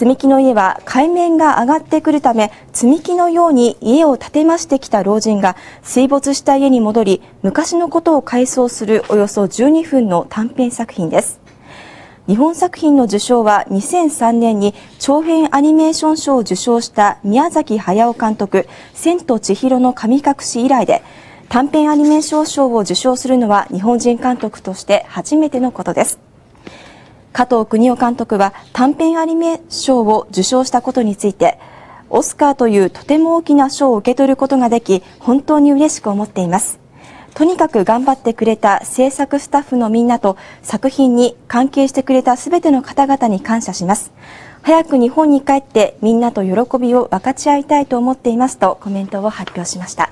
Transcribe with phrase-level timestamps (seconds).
[0.00, 11.38] 積み木の家は海面が上がってくるため積み木のように家を建てましてきた老人が水没した家に戻り昔のことを回想するおよそ12分の短編作品です。
[12.26, 21.02] 日本作品の受賞は2003年に長編アニメーション賞を受賞した宮崎駿監督千と千尋の神隠し以来で
[21.50, 26.29] 短編アニメーション賞を受賞するのは日本人監督として初めてのことです。
[27.32, 31.58] 加藤邦夫監督は短編アニメ賞を受賞したことについて
[32.10, 36.80] オスカーというとても大きな賞を受け取ることができ本当に嬉しく思っています。
[37.34, 44.10] とにかく頑張ってくれた制作スタッフのみんなと作品に関係してくれたすべての方々に感謝します。
[44.62, 50.10] 早く日本に帰ってみんなと喜びを分かち合いたいと思っていますとコメントを発表しました。